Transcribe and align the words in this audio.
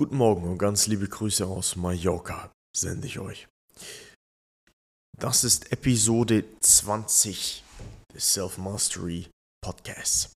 Guten 0.00 0.16
Morgen 0.16 0.44
und 0.44 0.56
ganz 0.56 0.86
liebe 0.86 1.06
Grüße 1.06 1.46
aus 1.46 1.76
Mallorca 1.76 2.50
sende 2.74 3.06
ich 3.06 3.18
euch. 3.18 3.48
Das 5.18 5.44
ist 5.44 5.70
Episode 5.72 6.42
20 6.58 7.62
des 8.14 8.32
Self-Mastery 8.32 9.28
Podcasts. 9.62 10.32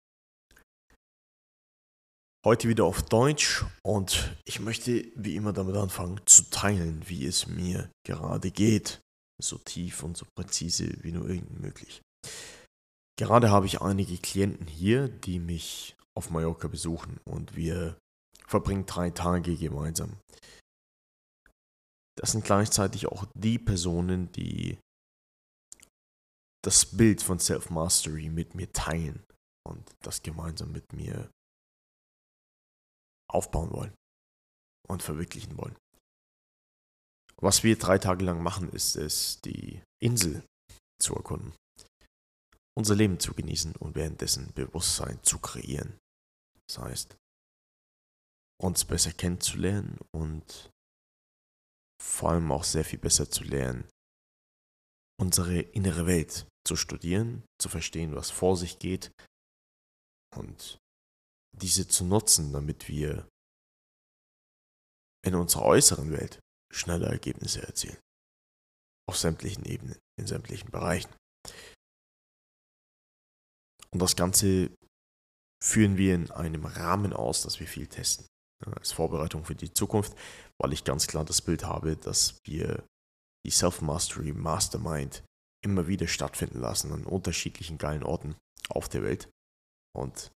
Heute 2.44 2.68
wieder 2.68 2.84
auf 2.84 3.04
Deutsch 3.04 3.64
und 3.82 4.36
ich 4.44 4.60
möchte 4.60 5.10
wie 5.14 5.34
immer 5.34 5.54
damit 5.54 5.76
anfangen 5.76 6.20
zu 6.26 6.42
teilen, 6.50 7.02
wie 7.06 7.24
es 7.24 7.46
mir 7.46 7.88
gerade 8.06 8.50
geht. 8.50 9.00
So 9.42 9.56
tief 9.56 10.02
und 10.02 10.18
so 10.18 10.26
präzise 10.36 10.92
wie 11.02 11.12
nur 11.12 11.26
irgend 11.26 11.58
möglich. 11.58 12.02
Gerade 13.18 13.50
habe 13.50 13.64
ich 13.64 13.80
einige 13.80 14.18
Klienten 14.18 14.66
hier, 14.66 15.08
die 15.08 15.38
mich 15.38 15.96
auf 16.14 16.28
Mallorca 16.28 16.68
besuchen 16.68 17.18
und 17.24 17.56
wir 17.56 17.96
verbringen 18.46 18.86
drei 18.86 19.10
Tage 19.10 19.56
gemeinsam. 19.56 20.18
Das 22.16 22.32
sind 22.32 22.44
gleichzeitig 22.44 23.06
auch 23.06 23.26
die 23.34 23.58
Personen, 23.58 24.30
die 24.32 24.78
das 26.62 26.86
Bild 26.86 27.22
von 27.22 27.38
Self-Mastery 27.38 28.30
mit 28.30 28.54
mir 28.54 28.72
teilen 28.72 29.24
und 29.66 29.90
das 30.02 30.22
gemeinsam 30.22 30.72
mit 30.72 30.92
mir 30.92 31.30
aufbauen 33.28 33.70
wollen 33.72 33.94
und 34.88 35.02
verwirklichen 35.02 35.58
wollen. 35.58 35.76
Was 37.36 37.64
wir 37.64 37.76
drei 37.76 37.98
Tage 37.98 38.24
lang 38.24 38.42
machen, 38.42 38.70
ist 38.70 38.96
es, 38.96 39.40
die 39.40 39.82
Insel 40.00 40.44
zu 41.00 41.14
erkunden, 41.14 41.52
unser 42.76 42.94
Leben 42.94 43.18
zu 43.18 43.34
genießen 43.34 43.74
und 43.76 43.96
währenddessen 43.96 44.52
Bewusstsein 44.54 45.22
zu 45.22 45.38
kreieren. 45.40 45.98
Das 46.68 46.78
heißt, 46.78 47.16
uns 48.64 48.84
besser 48.86 49.12
kennenzulernen 49.12 49.98
und 50.10 50.70
vor 52.02 52.30
allem 52.30 52.50
auch 52.50 52.64
sehr 52.64 52.84
viel 52.84 52.98
besser 52.98 53.30
zu 53.30 53.44
lernen, 53.44 53.88
unsere 55.20 55.60
innere 55.60 56.06
Welt 56.06 56.46
zu 56.66 56.74
studieren, 56.74 57.44
zu 57.60 57.68
verstehen, 57.68 58.14
was 58.16 58.30
vor 58.30 58.56
sich 58.56 58.78
geht 58.78 59.12
und 60.34 60.78
diese 61.56 61.86
zu 61.86 62.04
nutzen, 62.04 62.52
damit 62.52 62.88
wir 62.88 63.28
in 65.24 65.34
unserer 65.34 65.66
äußeren 65.66 66.10
Welt 66.10 66.40
schnelle 66.72 67.06
Ergebnisse 67.06 67.62
erzielen. 67.62 67.98
Auf 69.06 69.18
sämtlichen 69.18 69.64
Ebenen, 69.66 69.98
in 70.18 70.26
sämtlichen 70.26 70.70
Bereichen. 70.70 71.14
Und 73.90 74.00
das 74.00 74.16
Ganze 74.16 74.74
führen 75.62 75.98
wir 75.98 76.14
in 76.14 76.30
einem 76.30 76.64
Rahmen 76.64 77.12
aus, 77.12 77.42
dass 77.42 77.60
wir 77.60 77.68
viel 77.68 77.86
testen 77.86 78.26
als 78.64 78.92
Vorbereitung 78.92 79.44
für 79.44 79.54
die 79.54 79.72
Zukunft, 79.72 80.16
weil 80.58 80.72
ich 80.72 80.84
ganz 80.84 81.06
klar 81.06 81.24
das 81.24 81.42
Bild 81.42 81.64
habe, 81.64 81.96
dass 81.96 82.38
wir 82.44 82.86
die 83.44 83.50
Self-Mastery 83.50 84.32
Mastermind 84.32 85.24
immer 85.62 85.86
wieder 85.86 86.06
stattfinden 86.06 86.60
lassen 86.60 86.92
an 86.92 87.04
unterschiedlichen 87.04 87.78
geilen 87.78 88.02
Orten 88.02 88.36
auf 88.68 88.88
der 88.88 89.02
Welt 89.02 89.30
und 89.94 90.30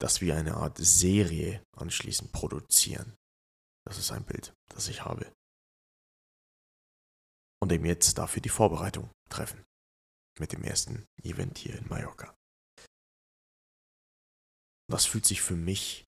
dass 0.00 0.20
wir 0.20 0.36
eine 0.36 0.56
Art 0.56 0.78
Serie 0.78 1.62
anschließend 1.76 2.32
produzieren. 2.32 3.16
Das 3.84 3.98
ist 3.98 4.12
ein 4.12 4.24
Bild, 4.24 4.54
das 4.68 4.88
ich 4.88 5.04
habe. 5.04 5.32
Und 7.60 7.72
eben 7.72 7.84
jetzt 7.84 8.18
dafür 8.18 8.40
die 8.40 8.48
Vorbereitung 8.48 9.10
treffen 9.28 9.64
mit 10.38 10.52
dem 10.52 10.62
ersten 10.62 11.06
Event 11.22 11.58
hier 11.58 11.76
in 11.76 11.88
Mallorca. 11.88 12.34
Das 14.88 15.06
fühlt 15.06 15.26
sich 15.26 15.42
für 15.42 15.56
mich 15.56 16.06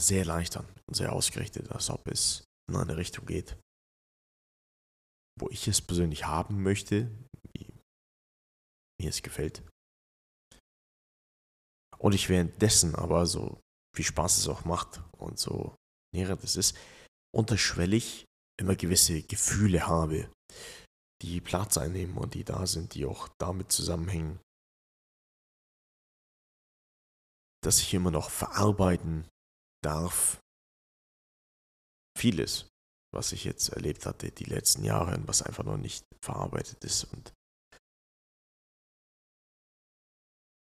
sehr 0.00 0.24
leicht 0.24 0.56
an 0.56 0.66
und 0.86 0.94
sehr 0.94 1.12
ausgerichtet, 1.12 1.70
als 1.70 1.90
ob 1.90 2.06
es 2.08 2.44
in 2.68 2.76
eine 2.76 2.96
Richtung 2.96 3.26
geht, 3.26 3.56
wo 5.38 5.48
ich 5.50 5.68
es 5.68 5.80
persönlich 5.80 6.26
haben 6.26 6.62
möchte, 6.62 7.10
wie 7.52 7.72
mir 9.00 9.10
es 9.10 9.22
gefällt. 9.22 9.62
Und 11.98 12.14
ich 12.14 12.28
währenddessen 12.28 12.94
aber 12.94 13.26
so 13.26 13.60
viel 13.94 14.04
Spaß 14.04 14.38
es 14.38 14.48
auch 14.48 14.64
macht 14.64 15.02
und 15.16 15.38
so 15.38 15.74
näher 16.14 16.38
es 16.42 16.56
ist, 16.56 16.76
unterschwellig 17.34 18.24
immer 18.60 18.76
gewisse 18.76 19.22
Gefühle 19.22 19.86
habe, 19.86 20.30
die 21.22 21.40
Platz 21.40 21.78
einnehmen 21.78 22.16
und 22.16 22.34
die 22.34 22.44
da 22.44 22.66
sind, 22.66 22.94
die 22.94 23.04
auch 23.04 23.28
damit 23.38 23.72
zusammenhängen, 23.72 24.40
dass 27.62 27.80
ich 27.80 27.92
immer 27.94 28.10
noch 28.10 28.30
verarbeiten 28.30 29.28
darf 29.82 30.40
vieles, 32.18 32.68
was 33.14 33.32
ich 33.32 33.44
jetzt 33.44 33.70
erlebt 33.70 34.06
hatte 34.06 34.30
die 34.30 34.44
letzten 34.44 34.84
Jahre 34.84 35.16
und 35.16 35.28
was 35.28 35.42
einfach 35.42 35.64
noch 35.64 35.76
nicht 35.76 36.04
verarbeitet 36.22 36.84
ist. 36.84 37.04
Und 37.04 37.32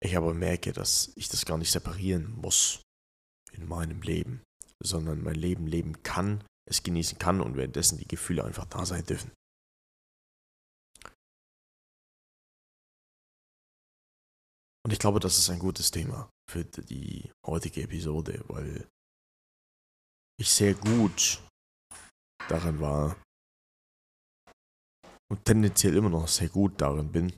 ich 0.01 0.17
aber 0.17 0.35
merke, 0.35 0.73
dass 0.73 1.13
ich 1.17 1.29
das 1.29 1.45
gar 1.45 1.59
nicht 1.59 1.71
separieren 1.71 2.31
muss 2.33 2.83
in 3.53 3.67
meinem 3.67 4.03
Leben, 4.03 4.43
sondern 4.83 5.23
mein 5.23 5.35
Leben 5.35 5.67
leben 5.67 6.03
kann, 6.03 6.45
es 6.69 6.83
genießen 6.83 7.19
kann 7.19 7.41
und 7.41 7.57
währenddessen 7.57 7.99
die 7.99 8.09
Gefühle 8.09 8.45
einfach 8.45 8.67
da 8.67 8.85
sein 8.85 9.05
dürfen. 9.05 9.33
Und 14.89 14.93
ich 14.93 15.01
glaube, 15.01 15.21
das 15.21 15.37
ist 15.37 15.51
ein 15.51 15.59
gutes 15.59 15.91
Thema 15.91 16.31
für 16.51 16.65
die 16.65 17.31
heutige 17.47 17.83
Episode, 17.83 18.43
weil 18.49 18.89
ich 20.41 20.51
sehr 20.51 20.73
gut 20.73 21.43
darin 22.49 22.81
war 22.81 23.15
und 25.31 25.45
tendenziell 25.45 25.95
immer 25.95 26.09
noch 26.09 26.27
sehr 26.27 26.49
gut 26.49 26.81
darin 26.81 27.13
bin, 27.13 27.31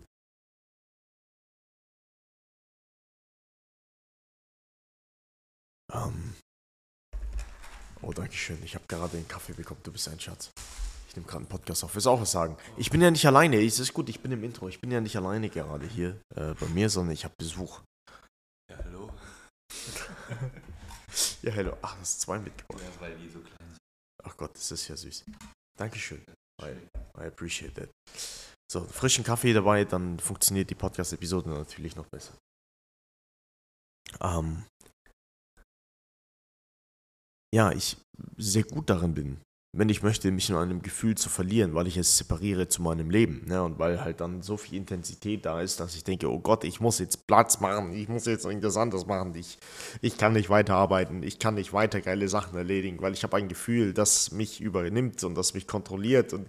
ähm 5.93 6.37
oh, 8.00 8.12
danke 8.12 8.37
schön. 8.37 8.62
Ich 8.62 8.77
habe 8.77 8.87
gerade 8.87 9.17
den 9.17 9.27
Kaffee 9.27 9.55
bekommen. 9.55 9.82
Du 9.82 9.91
bist 9.91 10.06
ein 10.06 10.21
Schatz. 10.21 10.53
Ich 11.10 11.16
nehme 11.16 11.26
gerade 11.26 11.38
einen 11.38 11.48
Podcast 11.48 11.82
auf. 11.82 11.93
Willst 11.93 12.06
du 12.06 12.10
auch 12.10 12.21
was 12.21 12.31
sagen? 12.31 12.56
Ich 12.76 12.88
bin 12.88 13.00
ja 13.00 13.10
nicht 13.10 13.26
alleine. 13.26 13.60
Es 13.60 13.81
ist 13.81 13.93
gut, 13.93 14.09
ich 14.09 14.21
bin 14.21 14.31
im 14.31 14.44
Intro. 14.44 14.69
Ich 14.69 14.81
bin 14.81 14.93
ja 14.93 15.00
nicht 15.00 15.16
alleine 15.16 15.50
gerade 15.50 15.84
hier 15.84 16.21
äh, 16.37 16.54
bei 16.54 16.66
mir, 16.69 16.88
sondern 16.88 17.15
ich 17.15 17.25
habe 17.25 17.34
Besuch. 17.37 17.81
Ja, 18.71 18.78
hallo. 18.84 19.12
ja, 21.43 21.53
hallo. 21.53 21.76
Ach, 21.82 21.99
das 21.99 22.10
ist 22.10 22.20
zwei 22.20 22.38
mitgebracht. 22.38 22.81
Ja, 22.81 23.00
weil 23.00 23.19
die 23.19 23.28
so 23.28 23.41
klein 23.41 23.56
sind. 23.59 23.78
Ach 24.22 24.37
Gott, 24.37 24.54
das 24.54 24.70
ist 24.70 24.87
ja 24.87 24.97
süß. 24.97 25.25
Dankeschön. 25.76 26.25
I, 26.62 26.76
I 27.19 27.26
appreciate 27.26 27.75
that. 27.75 27.91
So, 28.70 28.84
frischen 28.84 29.25
Kaffee 29.25 29.53
dabei, 29.53 29.84
dann 29.84 30.20
funktioniert 30.20 30.70
die 30.70 30.76
Podcast-Episode 30.76 31.50
natürlich 31.50 31.97
noch 31.97 32.06
besser. 32.06 32.38
Ähm, 34.20 34.65
ja, 37.53 37.72
ich 37.72 37.97
sehr 38.37 38.62
gut 38.62 38.88
darin 38.88 39.12
bin, 39.12 39.41
wenn 39.72 39.88
ich 39.88 40.03
möchte, 40.03 40.32
mich 40.32 40.50
in 40.50 40.56
einem 40.56 40.82
Gefühl 40.82 41.14
zu 41.14 41.28
verlieren, 41.28 41.75
weil 41.75 41.86
ich 41.86 41.97
es 41.97 42.19
separiere 42.19 42.66
zu 42.66 42.82
meinem 42.82 43.08
Leben. 43.08 43.44
Ne? 43.47 43.62
Und 43.62 43.78
weil 43.78 44.03
halt 44.03 44.20
dann 44.20 44.42
so 44.42 44.56
viel 44.56 44.76
Intensität 44.76 45.47
da 45.47 45.60
ist, 45.60 45.78
dass 45.78 45.94
ich 45.94 46.03
denke, 46.03 46.28
oh 46.28 46.41
Gott, 46.41 46.64
ich 46.64 46.81
muss 46.81 46.98
jetzt 46.98 47.28
Platz 47.28 47.60
machen, 47.60 47.92
ich 47.92 48.08
muss 48.08 48.26
jetzt 48.26 48.44
irgendwas 48.44 48.76
anderes 48.76 49.06
machen, 49.06 49.32
ich, 49.36 49.58
ich 50.00 50.16
kann 50.19 50.32
nicht 50.32 50.50
weiterarbeiten, 50.50 51.22
ich 51.22 51.38
kann 51.38 51.54
nicht 51.54 51.72
weiter 51.72 52.00
geile 52.00 52.28
Sachen 52.28 52.56
erledigen, 52.56 53.00
weil 53.00 53.12
ich 53.12 53.22
habe 53.22 53.36
ein 53.36 53.48
Gefühl, 53.48 53.94
das 53.94 54.32
mich 54.32 54.60
übernimmt 54.60 55.22
und 55.22 55.36
das 55.36 55.54
mich 55.54 55.69
kontrolliert 55.69 56.32
und 56.32 56.48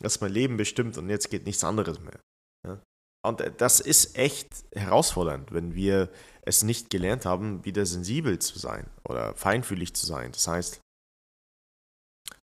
das 0.00 0.22
mein 0.22 0.32
Leben 0.32 0.56
bestimmt 0.56 0.96
und 0.96 1.10
jetzt 1.10 1.30
geht 1.30 1.44
nichts 1.44 1.64
anderes 1.64 2.00
mehr. 2.00 2.18
Ja? 2.66 2.80
Und 3.26 3.42
das 3.58 3.80
ist 3.80 4.16
echt 4.16 4.48
herausfordernd, 4.74 5.52
wenn 5.52 5.74
wir 5.74 6.10
es 6.42 6.62
nicht 6.62 6.88
gelernt 6.88 7.26
haben, 7.26 7.62
wieder 7.64 7.84
sensibel 7.84 8.38
zu 8.38 8.58
sein 8.58 8.86
oder 9.06 9.34
feinfühlig 9.34 9.94
zu 9.94 10.06
sein. 10.06 10.32
Das 10.32 10.48
heißt, 10.48 10.80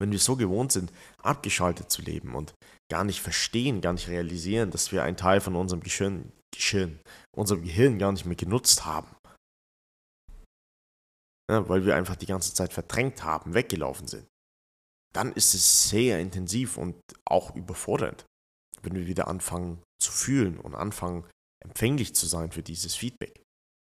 wenn 0.00 0.12
wir 0.12 0.18
so 0.18 0.36
gewohnt 0.36 0.72
sind, 0.72 0.92
abgeschaltet 1.22 1.90
zu 1.90 2.02
leben 2.02 2.34
und 2.34 2.54
gar 2.90 3.04
nicht 3.04 3.20
verstehen, 3.20 3.80
gar 3.80 3.92
nicht 3.92 4.08
realisieren, 4.08 4.70
dass 4.70 4.92
wir 4.92 5.02
einen 5.02 5.16
Teil 5.16 5.40
von 5.40 5.56
unserem 5.56 5.80
Gehirn, 5.80 6.32
Gehirn 6.54 7.00
unserem 7.34 7.62
Gehirn 7.62 7.98
gar 7.98 8.12
nicht 8.12 8.26
mehr 8.26 8.36
genutzt 8.36 8.84
haben. 8.84 9.08
Ja, 11.50 11.68
weil 11.68 11.86
wir 11.86 11.94
einfach 11.94 12.16
die 12.16 12.26
ganze 12.26 12.54
Zeit 12.54 12.72
verdrängt 12.72 13.22
haben, 13.22 13.54
weggelaufen 13.54 14.08
sind. 14.08 14.26
Dann 15.14 15.32
ist 15.32 15.54
es 15.54 15.88
sehr 15.88 16.20
intensiv 16.20 16.76
und 16.76 16.96
auch 17.24 17.54
überfordernd, 17.54 18.26
wenn 18.82 18.94
wir 18.94 19.06
wieder 19.06 19.28
anfangen 19.28 19.82
zu 20.02 20.12
fühlen 20.12 20.58
und 20.58 20.74
anfangen 20.74 21.24
empfänglich 21.64 22.14
zu 22.14 22.26
sein 22.26 22.50
für 22.50 22.62
dieses 22.62 22.94
Feedback. 22.94 23.42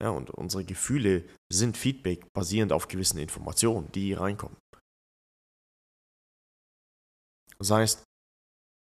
Ja, 0.01 0.11
und 0.11 0.29
unsere 0.29 0.63
Gefühle 0.63 1.27
sind 1.51 1.75
Feedback 1.75 2.31
basierend 2.33 2.71
auf 2.71 2.87
gewissen 2.87 3.17
Informationen, 3.17 3.91
die 3.91 4.13
reinkommen. 4.13 4.57
Das 7.59 7.71
heißt, 7.71 8.03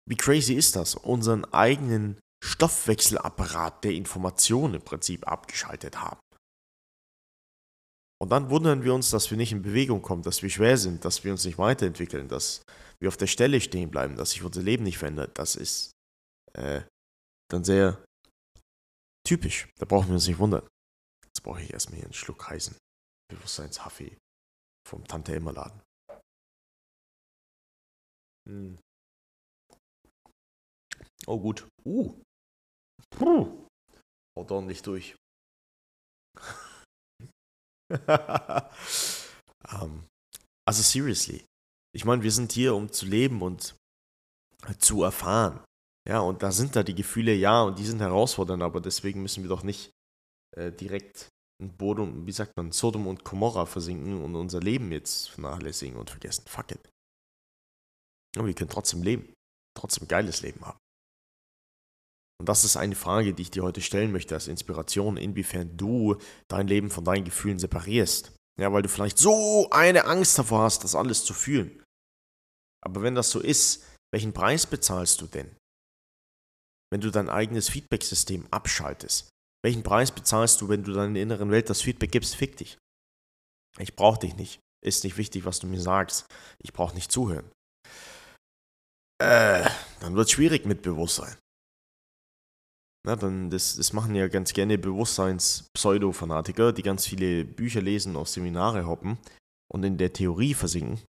wie 0.10 0.16
crazy 0.16 0.54
ist 0.54 0.76
das, 0.76 0.96
unseren 0.96 1.46
eigenen 1.46 2.20
Stoffwechselapparat 2.44 3.84
der 3.84 3.94
Information 3.94 4.74
im 4.74 4.82
Prinzip 4.82 5.28
abgeschaltet 5.28 6.00
haben. 6.02 6.20
Und 8.20 8.30
dann 8.30 8.50
wundern 8.50 8.84
wir 8.84 8.94
uns, 8.94 9.10
dass 9.10 9.30
wir 9.30 9.38
nicht 9.38 9.52
in 9.52 9.62
Bewegung 9.62 10.02
kommen, 10.02 10.24
dass 10.24 10.42
wir 10.42 10.50
schwer 10.50 10.78
sind, 10.78 11.06
dass 11.06 11.24
wir 11.24 11.32
uns 11.32 11.46
nicht 11.46 11.58
weiterentwickeln, 11.58 12.28
dass 12.28 12.64
wir 13.00 13.10
auf 13.10 13.18
der 13.18 13.28
Stelle 13.28 13.62
stehen 13.62 13.92
bleiben, 13.92 14.16
dass 14.16 14.32
sich 14.32 14.44
unser 14.44 14.64
Leben 14.64 14.84
nicht 14.84 14.98
verändert. 14.98 15.38
Das 15.38 15.56
ist 15.56 15.92
äh, 16.54 16.82
dann 17.52 17.64
sehr 17.64 18.04
typisch. 19.26 19.68
Da 19.78 19.86
brauchen 19.86 20.08
wir 20.08 20.16
uns 20.16 20.28
nicht 20.28 20.40
wundern. 20.40 20.68
Jetzt 21.26 21.44
brauche 21.44 21.62
ich 21.62 21.72
erstmal 21.72 21.98
hier 21.98 22.06
einen 22.06 22.14
Schluck 22.14 22.50
heißen 22.50 22.76
Bewusstseinskaffee 23.30 24.18
vom 24.88 25.06
Tante 25.06 25.36
Emma 25.36 25.52
Laden. 25.52 25.82
Hm. 28.48 28.78
Oh 31.26 31.40
gut. 31.40 31.68
Uh. 31.86 32.14
Puh. 33.10 33.68
Haut 34.38 34.52
ordentlich 34.52 34.82
durch. 34.82 35.16
um, 37.90 38.00
also 40.68 40.82
seriously. 40.82 41.44
Ich 41.94 42.06
meine, 42.06 42.24
wir 42.24 42.32
sind 42.32 42.52
hier, 42.52 42.76
um 42.76 42.92
zu 42.92 43.06
leben 43.06 43.42
und 43.42 43.76
zu 44.80 45.04
erfahren. 45.04 45.64
Ja, 46.08 46.20
und 46.20 46.44
da 46.44 46.52
sind 46.52 46.76
da 46.76 46.84
die 46.84 46.96
Gefühle, 46.96 47.34
ja, 47.34 47.64
und 47.64 47.80
die 47.80 47.86
sind 47.86 48.00
herausfordernd, 48.00 48.64
aber 48.64 48.80
deswegen 48.80 49.22
müssen 49.22 49.44
wir 49.44 49.50
doch 49.50 49.64
nicht 49.64 49.92
äh, 50.56 50.72
direkt 50.72 51.28
in 51.60 51.76
Boden, 51.76 52.26
wie 52.26 52.32
sagt 52.32 52.56
man, 52.56 52.72
Sodom 52.72 53.08
und 53.08 53.26
Gomorra 53.26 53.66
versinken 53.66 54.24
und 54.24 54.36
unser 54.36 54.60
Leben 54.60 54.92
jetzt 54.92 55.30
vernachlässigen 55.30 55.98
und 55.98 56.10
vergessen. 56.10 56.46
Fuck 56.48 56.72
it. 56.72 56.90
Aber 58.38 58.48
wir 58.48 58.56
können 58.56 58.70
trotzdem 58.70 59.04
leben. 59.04 59.34
Trotzdem 59.76 60.06
ein 60.06 60.08
geiles 60.08 60.42
Leben 60.42 60.66
haben. 60.66 60.78
Und 62.40 62.48
das 62.50 62.64
ist 62.64 62.78
eine 62.78 62.96
Frage, 62.96 63.34
die 63.34 63.44
ich 63.44 63.52
dir 63.52 63.64
heute 63.64 63.82
stellen 63.82 64.12
möchte 64.12 64.36
als 64.36 64.48
Inspiration, 64.48 65.18
inwiefern 65.18 65.76
du 65.76 66.18
dein 66.48 66.68
Leben 66.68 66.90
von 66.90 67.04
deinen 67.04 67.26
Gefühlen 67.26 67.58
separierst. 67.58 68.32
Ja, 68.60 68.74
weil 68.74 68.82
du 68.82 68.90
vielleicht 68.90 69.18
so 69.18 69.70
eine 69.72 70.06
Angst 70.06 70.38
davor 70.38 70.64
hast, 70.64 70.84
das 70.84 70.96
alles 70.96 71.26
zu 71.26 71.34
fühlen. 71.34 71.84
Aber 72.84 73.02
wenn 73.02 73.16
das 73.16 73.32
so 73.32 73.40
ist, 73.40 73.84
welchen 74.14 74.34
Preis 74.34 74.66
bezahlst 74.66 75.22
du 75.22 75.28
denn? 75.28 75.56
Wenn 76.92 77.02
du 77.02 77.12
dein 77.12 77.30
eigenes 77.30 77.70
Feedback-System 77.70 78.48
abschaltest. 78.52 79.30
Welchen 79.64 79.84
Preis 79.84 80.12
bezahlst 80.12 80.62
du, 80.62 80.70
wenn 80.70 80.84
du 80.84 80.94
deiner 80.94 81.20
inneren 81.20 81.52
Welt 81.52 81.70
das 81.70 81.82
Feedback 81.82 82.12
gibst? 82.12 82.36
Fick 82.36 82.58
dich. 82.58 82.78
Ich 83.80 83.96
brauche 83.96 84.20
dich 84.20 84.36
nicht. 84.36 84.60
Ist 84.84 85.04
nicht 85.04 85.18
wichtig, 85.18 85.46
was 85.46 85.60
du 85.60 85.68
mir 85.68 85.82
sagst. 85.82 86.26
Ich 86.60 86.72
brauche 86.72 86.96
nicht 86.96 87.12
zuhören. 87.12 87.52
Äh, 89.20 89.70
dann 90.00 90.16
wird 90.16 90.28
es 90.28 90.32
schwierig 90.32 90.66
mit 90.66 90.82
Bewusstsein. 90.82 91.36
Na, 93.06 93.16
dann 93.16 93.50
das, 93.50 93.76
das 93.78 93.94
machen 93.94 94.16
ja 94.16 94.28
ganz 94.28 94.54
gerne 94.54 94.78
Bewusstseins-Pseudo-Fanatiker, 94.78 96.74
die 96.74 96.84
ganz 96.84 97.08
viele 97.08 97.46
Bücher 97.46 97.82
lesen, 97.82 98.16
auf 98.16 98.28
Seminare 98.28 98.86
hoppen 98.86 99.18
und 99.72 99.84
in 99.84 99.98
der 99.98 100.14
Theorie 100.14 100.54
versinken. 100.54 101.02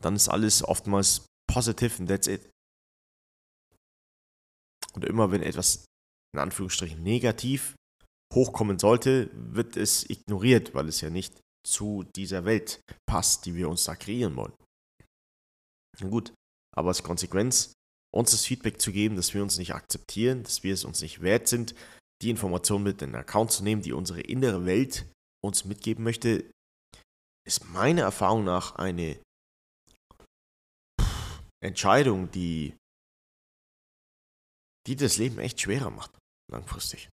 Dann 0.00 0.14
ist 0.14 0.28
alles 0.28 0.62
oftmals 0.62 1.24
positive 1.50 1.98
and 1.98 2.08
that's 2.08 2.26
it. 2.26 2.48
Und 4.94 5.04
immer 5.04 5.30
wenn 5.30 5.42
etwas 5.42 5.84
in 6.34 6.40
Anführungsstrichen 6.40 7.02
negativ 7.02 7.74
hochkommen 8.34 8.78
sollte, 8.78 9.30
wird 9.32 9.76
es 9.76 10.08
ignoriert, 10.08 10.74
weil 10.74 10.88
es 10.88 11.00
ja 11.00 11.10
nicht 11.10 11.40
zu 11.66 12.04
dieser 12.14 12.44
Welt 12.44 12.80
passt, 13.08 13.46
die 13.46 13.54
wir 13.54 13.68
uns 13.68 13.84
da 13.84 13.96
kreieren 13.96 14.36
wollen. 14.36 14.52
Na 16.00 16.08
gut, 16.08 16.32
aber 16.78 16.88
als 16.88 17.02
Konsequenz, 17.02 17.72
uns 18.14 18.30
das 18.30 18.44
Feedback 18.44 18.80
zu 18.80 18.92
geben, 18.92 19.16
dass 19.16 19.34
wir 19.34 19.42
uns 19.42 19.58
nicht 19.58 19.74
akzeptieren, 19.74 20.44
dass 20.44 20.62
wir 20.62 20.72
es 20.72 20.84
uns 20.84 21.02
nicht 21.02 21.20
wert 21.20 21.48
sind, 21.48 21.74
die 22.22 22.30
Informationen 22.30 22.84
mit 22.84 23.02
in 23.02 23.10
den 23.10 23.20
Account 23.20 23.52
zu 23.52 23.62
nehmen, 23.62 23.82
die 23.82 23.92
unsere 23.92 24.20
innere 24.20 24.64
Welt 24.64 25.06
uns 25.44 25.64
mitgeben 25.64 26.04
möchte, 26.04 26.50
ist 27.46 27.64
meiner 27.70 28.02
Erfahrung 28.02 28.44
nach 28.44 28.76
eine 28.76 29.20
Entscheidung, 31.60 32.30
die, 32.30 32.76
die 34.86 34.96
das 34.96 35.16
Leben 35.16 35.38
echt 35.38 35.60
schwerer 35.60 35.90
macht, 35.90 36.16
langfristig. 36.50 37.08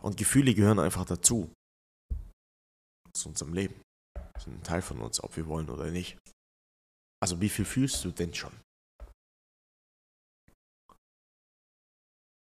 Und 0.00 0.16
Gefühle 0.16 0.54
gehören 0.54 0.78
einfach 0.78 1.04
dazu. 1.04 1.52
Zu 3.12 3.28
unserem 3.28 3.52
Leben. 3.52 3.80
Sind 4.38 4.60
ein 4.60 4.62
Teil 4.62 4.82
von 4.82 5.00
uns, 5.00 5.22
ob 5.22 5.36
wir 5.36 5.46
wollen 5.46 5.70
oder 5.70 5.90
nicht. 5.90 6.18
Also 7.22 7.40
wie 7.40 7.48
viel 7.48 7.64
fühlst 7.64 8.04
du 8.04 8.10
denn 8.10 8.34
schon? 8.34 8.52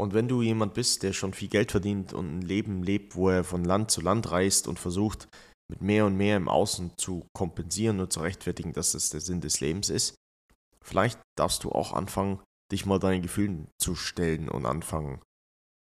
Und 0.00 0.14
wenn 0.14 0.28
du 0.28 0.42
jemand 0.42 0.74
bist, 0.74 1.02
der 1.02 1.12
schon 1.12 1.34
viel 1.34 1.48
Geld 1.48 1.72
verdient 1.72 2.12
und 2.12 2.38
ein 2.38 2.42
Leben 2.42 2.84
lebt, 2.84 3.16
wo 3.16 3.30
er 3.30 3.42
von 3.42 3.64
Land 3.64 3.90
zu 3.90 4.00
Land 4.00 4.30
reist 4.30 4.68
und 4.68 4.78
versucht, 4.78 5.28
mit 5.70 5.82
mehr 5.82 6.06
und 6.06 6.16
mehr 6.16 6.36
im 6.36 6.48
Außen 6.48 6.96
zu 6.96 7.26
kompensieren 7.34 8.00
und 8.00 8.12
zu 8.12 8.20
rechtfertigen, 8.20 8.72
dass 8.72 8.94
es 8.94 9.10
der 9.10 9.20
Sinn 9.20 9.40
des 9.40 9.60
Lebens 9.60 9.90
ist, 9.90 10.14
vielleicht 10.80 11.20
darfst 11.36 11.64
du 11.64 11.72
auch 11.72 11.92
anfangen, 11.92 12.40
dich 12.70 12.86
mal 12.86 12.98
deinen 12.98 13.22
Gefühlen 13.22 13.68
zu 13.80 13.96
stellen 13.96 14.48
und 14.48 14.66
anfangen, 14.66 15.20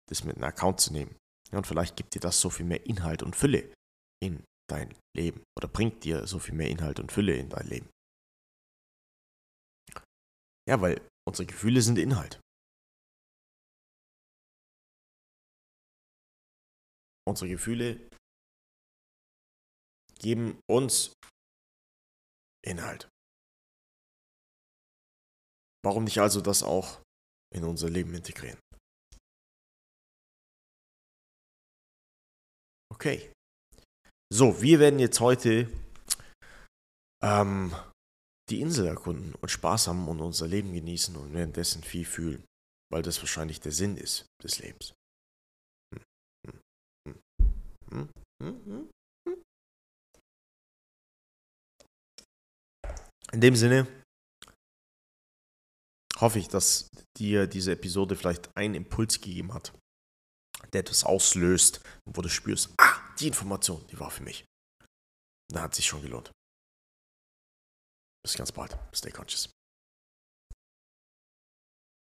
das 0.10 0.24
mit 0.24 0.36
einem 0.36 0.46
Account 0.46 0.80
zu 0.80 0.94
nehmen. 0.94 1.16
Ja, 1.52 1.58
und 1.58 1.68
vielleicht 1.68 1.96
gibt 1.96 2.16
dir 2.16 2.20
das 2.20 2.40
so 2.40 2.50
viel 2.50 2.66
mehr 2.66 2.86
Inhalt 2.86 3.24
und 3.24 3.36
Fülle 3.36 3.72
in 4.24 4.44
dein 4.70 4.94
Leben 5.16 5.44
oder 5.58 5.68
bringt 5.68 6.04
dir 6.04 6.28
so 6.28 6.40
viel 6.40 6.54
mehr 6.54 6.70
Inhalt 6.70 7.00
und 7.00 7.12
Fülle 7.12 7.36
in 7.36 7.50
dein 7.50 7.68
Leben. 7.68 7.90
Ja, 10.68 10.82
weil 10.82 11.02
unsere 11.28 11.46
Gefühle 11.46 11.82
sind 11.82 11.98
Inhalt. 11.98 12.42
Unsere 17.26 17.50
Gefühle 17.50 18.10
geben 20.20 20.60
uns 20.70 21.14
Inhalt. 22.66 23.10
Warum 25.86 26.04
nicht 26.04 26.20
also 26.20 26.42
das 26.42 26.64
auch 26.64 27.02
in 27.54 27.64
unser 27.64 27.90
Leben 27.90 28.14
integrieren? 28.14 28.60
Okay. 32.92 33.32
So, 34.30 34.62
wir 34.62 34.80
werden 34.80 35.00
jetzt 35.00 35.20
heute 35.22 35.72
ähm, 37.24 37.74
die 38.50 38.62
Insel 38.62 38.88
erkunden 38.88 39.34
und 39.36 39.50
Spaß 39.50 39.88
haben 39.88 40.08
und 40.08 40.20
unser 40.20 40.48
Leben 40.48 40.74
genießen 40.74 41.16
und 41.16 41.34
währenddessen 41.34 41.82
viel 41.84 42.06
fühlen, 42.06 42.44
weil 42.92 43.02
das 43.02 43.20
wahrscheinlich 43.22 43.62
der 43.62 43.72
Sinn 43.72 43.96
ist 43.98 44.26
des 44.44 44.60
Lebens. 44.60 44.94
Hm, 47.90 48.10
hm, 48.42 48.66
hm, 48.66 48.90
In 53.34 53.42
dem 53.42 53.56
Sinne 53.56 53.88
hoffe 56.18 56.40
ich, 56.40 56.48
dass 56.48 56.90
dir 57.18 57.48
diese 57.48 57.74
Episode 57.74 58.16
vielleicht 58.16 58.56
einen 58.58 58.74
Impuls 58.74 59.20
gegeben 59.22 59.54
hat, 59.54 59.74
der 60.74 60.82
etwas 60.82 61.04
auslöst 61.04 61.82
wo 62.06 62.22
du 62.22 62.30
spürst, 62.30 62.74
ah, 62.80 62.97
die 63.20 63.28
Information, 63.28 63.86
die 63.88 64.00
war 64.00 64.12
für 64.12 64.24
mich. 64.24 64.46
Da 65.50 65.62
hat 65.62 65.76
sich 65.76 65.86
schon 65.86 66.02
gelohnt. 66.02 66.32
Bis 68.24 68.36
ganz 68.36 68.52
bald. 68.52 68.78
Stay 68.94 69.12
conscious. 69.12 69.57